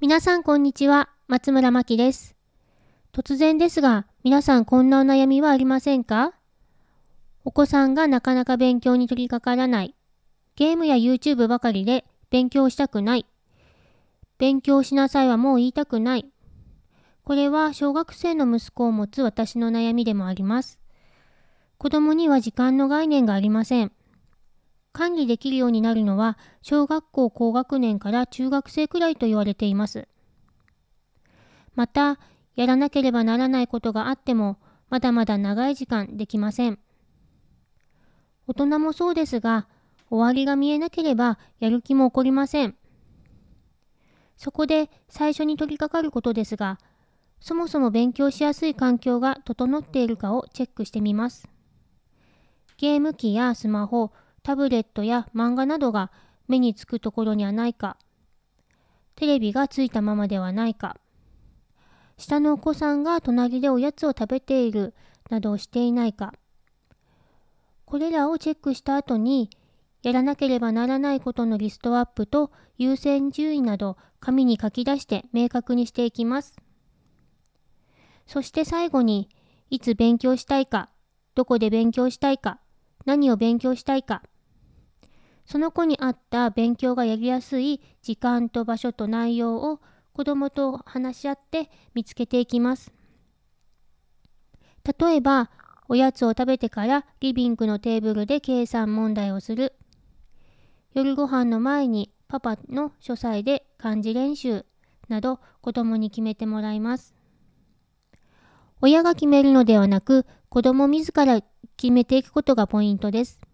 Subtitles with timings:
[0.00, 2.36] 皆さんこんにちは、松村真希です。
[3.12, 6.34] 突然ですが、皆さんこんなお悩みはありませんか？
[7.44, 9.96] お子さんがなかなか勉強に取り掛からない。
[10.54, 13.26] ゲームや YouTube ばかりで勉強したくない。
[14.38, 16.26] 勉強しなさいはもう言いたくない。
[17.24, 20.78] これは小学生の息子を持つ私の悩みでもあります。
[21.76, 23.90] 子供には時間の概念がありません。
[24.92, 30.08] 管理できるようになるのは小学校高学年から中学生くらいと言われています。
[31.74, 32.18] また、
[32.56, 34.58] やらなければならないことがあっても、
[34.90, 36.78] まだまだ長い時間できません。
[38.48, 39.68] 大人もそうですが、
[40.10, 42.74] 終わりが見えなければやる気も起こりません。
[44.36, 46.78] そこで最初に取り掛かることですが、
[47.40, 51.48] そもそも勉強しやすい環境が整っているかをチェックしてみます。
[52.76, 54.12] ゲーム機やスマホ、
[54.48, 56.10] タブレットや漫画などが
[56.46, 57.98] 目につくところにはないか、
[59.14, 60.96] テレビがついたままではないか、
[62.16, 64.94] 下のお子さんが隣でおやつを食べている
[65.28, 66.32] などをしていないか、
[67.84, 69.50] これらをチェックした後に、
[70.02, 76.56] やらなければならないことのリストアップと優先順位など紙に書き出して明確にしていきます。
[78.26, 79.28] そして最後に、
[79.68, 80.88] いつ勉強したいか、
[81.34, 82.60] どこで勉強したいか、
[83.04, 84.22] 何を勉強したいか、
[85.50, 89.80] その子に合った勉強がやりやすい時間と場所と内容を
[90.12, 92.92] 子どもと話し合って見つけていきます。
[94.84, 95.50] 例えば、
[95.88, 99.72] おやつを食べてからリビングのテーブルで計算問題をする。
[100.92, 104.66] 夜ご飯の前にパパの書斎で漢字練習
[105.08, 107.14] など子供に決めてもらいます。
[108.82, 111.40] 親が決めるのではなく子供自ら
[111.78, 113.47] 決めていくことがポイントです。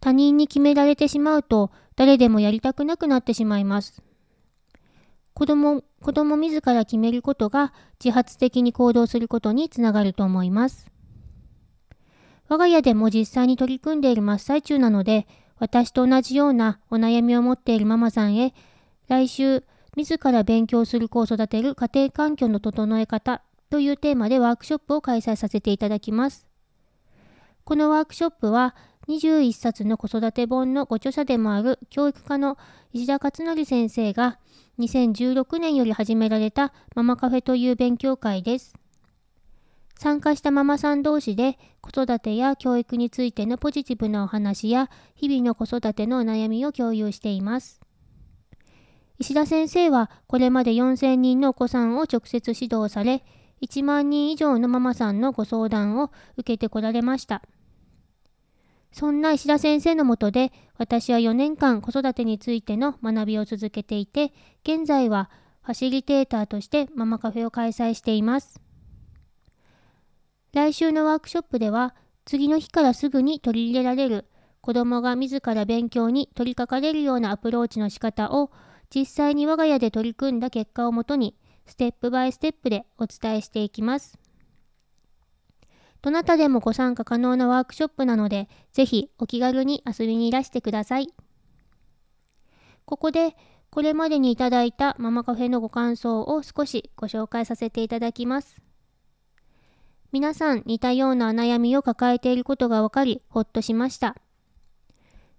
[0.00, 4.02] 他人に決められてしまうと誰でもやりたくなくなってしまいます。
[5.34, 10.90] 子供、子供自ら決めることが自発的に行動することにつながると思います。
[12.48, 15.26] 我が家でも実際に取り組んでいる真っ最中なので、
[15.58, 18.54] 私と同じようなお悩みを持っているママさんへ、
[19.08, 19.64] 来週、
[19.96, 26.46] 自ら勉強する子を育てる家庭環境の整え方というテーマでワークショップを開催させていただきます。
[27.64, 28.76] このワークショップは、
[29.08, 32.58] 21冊の子育て本のご著者でもある教育家の
[32.92, 34.38] 石田勝則先生が
[34.78, 38.74] 2016年より始められたママカフェという勉強会です。
[39.98, 47.80] 参加したママさん同士で子育てや教育についてのポジティブなお話や日々の子育てのお悩みを共有しています。
[49.18, 53.24] 石田先生はこれまで4000人のお子さんを直接指導され、
[53.62, 57.40] 1万人以上のママさんのご相談を受けてこられました。
[58.98, 65.28] そんな石田先生のもとで私は4年間子育てについての学びを続けていて、現在は
[65.60, 68.58] ファシリテーターとしてママカフェを開催しています。
[70.54, 74.24] 来週のワークショップでは次の日からすぐに取り入れられる
[74.62, 78.50] 子どもが自ら勉強に取り掛かれるようなアプローチの仕方を
[78.88, 81.36] 実際に我が家で取り組んだ結果をもとに
[81.66, 84.18] ステップバイステップでお伝えしていきます。
[86.06, 91.12] どなたでもご参加可能なワークショップなので、ぜひお気軽に遊びにいらしてください。
[92.84, 93.34] ここで、
[93.70, 98.60] これまでにいただいたママカフェのご感想を少しご紹介させていただきます。
[100.12, 104.14] 皆さん似たような悩みを抱えていることが分かり、ほっとしました。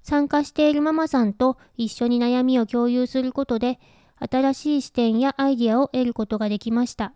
[0.04, 3.80] 参加しているママさんと一緒に悩みを共有することで、
[4.20, 7.14] 新しい視点やアイディアを得ることができました。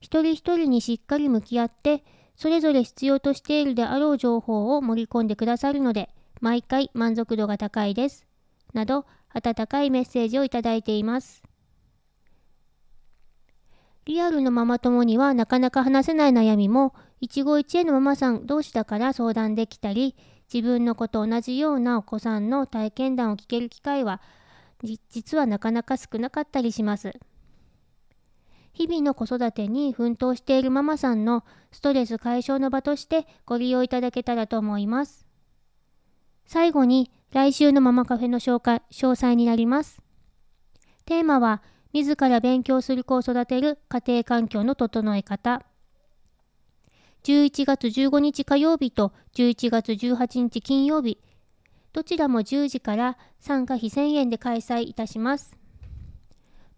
[0.00, 2.04] 一人一人にしっかり向き合って、
[2.36, 8.26] それぞれ必要としているであろう情報を盛り込んでくださるので、毎回満足度が高いです。
[8.74, 11.42] など、温かいメッセージをいただいています。
[14.04, 20.14] リアルのママ友にはなかなか話せない悩みも、一期一会のママさん同士だから相談できたり、
[20.52, 24.20] 自分の子と同じようなお子さんの体験談を聞ける機会は、
[25.10, 27.14] 実はなかなか少なかったりします。
[28.76, 35.26] 日々の子育てに奮闘しているママさんのストレス解消の場としてご利用いただけたらと思います。
[36.44, 40.02] 最後に来週のママカフェの紹介詳細になります。
[41.06, 41.62] テーマは
[41.94, 45.64] 自ら勉強する子を育てる家庭環境の整え方。
[47.24, 51.18] 11月15日火曜日と11月18日金曜日、
[51.94, 55.56] どちらも10時から参加費1000円で開催いたします。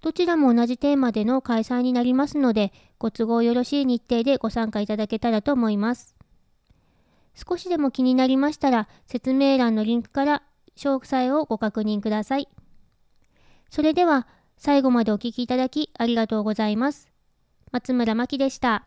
[0.00, 6.16] どちらも同じテーマでの開催になりますので、ご都合よろしい日程でご参加いただけたらと思います。
[7.34, 10.42] 少しでも気になりましたら、説明欄のリンクから
[10.76, 12.48] 詳細をご確認ください。
[13.70, 17.10] それでは、最後までお聴きいただきありがとうございます。
[17.70, 18.84] 松村真希でした。